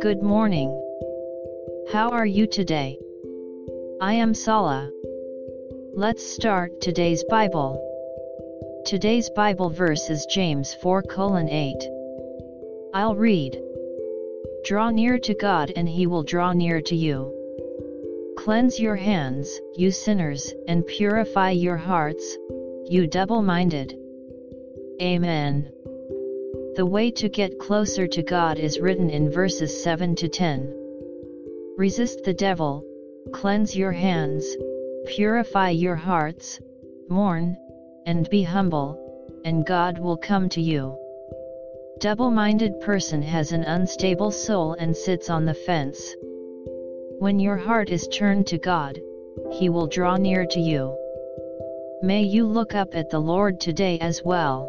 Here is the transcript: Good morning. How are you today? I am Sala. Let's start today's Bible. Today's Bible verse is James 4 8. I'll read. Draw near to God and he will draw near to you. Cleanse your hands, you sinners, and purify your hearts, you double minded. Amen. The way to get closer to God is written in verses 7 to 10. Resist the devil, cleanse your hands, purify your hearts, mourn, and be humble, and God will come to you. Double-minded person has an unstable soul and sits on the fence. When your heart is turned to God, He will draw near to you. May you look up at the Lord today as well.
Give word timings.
Good 0.00 0.22
morning. 0.22 0.70
How 1.92 2.08
are 2.12 2.24
you 2.24 2.46
today? 2.46 2.98
I 4.00 4.14
am 4.14 4.32
Sala. 4.32 4.90
Let's 5.92 6.24
start 6.24 6.80
today's 6.80 7.22
Bible. 7.24 7.76
Today's 8.86 9.28
Bible 9.36 9.68
verse 9.68 10.08
is 10.08 10.24
James 10.24 10.72
4 10.72 11.02
8. 11.12 11.74
I'll 12.94 13.16
read. 13.16 13.60
Draw 14.64 14.90
near 14.90 15.18
to 15.18 15.34
God 15.34 15.72
and 15.76 15.86
he 15.86 16.06
will 16.06 16.22
draw 16.22 16.54
near 16.54 16.80
to 16.80 16.96
you. 16.96 18.32
Cleanse 18.38 18.80
your 18.80 18.96
hands, 18.96 19.60
you 19.76 19.90
sinners, 19.90 20.54
and 20.68 20.86
purify 20.86 21.50
your 21.50 21.76
hearts, 21.76 22.38
you 22.88 23.06
double 23.06 23.42
minded. 23.42 23.94
Amen. 25.02 25.70
The 26.76 26.84
way 26.84 27.12
to 27.12 27.28
get 27.28 27.60
closer 27.60 28.08
to 28.08 28.22
God 28.22 28.58
is 28.58 28.80
written 28.80 29.08
in 29.08 29.30
verses 29.30 29.80
7 29.80 30.16
to 30.16 30.28
10. 30.28 30.74
Resist 31.76 32.24
the 32.24 32.34
devil, 32.34 32.84
cleanse 33.32 33.76
your 33.76 33.92
hands, 33.92 34.44
purify 35.06 35.70
your 35.70 35.94
hearts, 35.94 36.58
mourn, 37.08 37.56
and 38.06 38.28
be 38.28 38.42
humble, 38.42 38.98
and 39.44 39.64
God 39.64 40.00
will 40.00 40.16
come 40.16 40.48
to 40.48 40.60
you. 40.60 40.98
Double-minded 42.00 42.80
person 42.80 43.22
has 43.22 43.52
an 43.52 43.62
unstable 43.62 44.32
soul 44.32 44.72
and 44.72 44.96
sits 44.96 45.30
on 45.30 45.44
the 45.44 45.54
fence. 45.54 46.16
When 47.20 47.38
your 47.38 47.56
heart 47.56 47.90
is 47.90 48.08
turned 48.08 48.48
to 48.48 48.58
God, 48.58 49.00
He 49.52 49.68
will 49.68 49.86
draw 49.86 50.16
near 50.16 50.44
to 50.46 50.60
you. 50.60 50.96
May 52.02 52.24
you 52.24 52.46
look 52.46 52.74
up 52.74 52.96
at 52.96 53.10
the 53.10 53.20
Lord 53.20 53.60
today 53.60 53.98
as 54.00 54.24
well. 54.24 54.68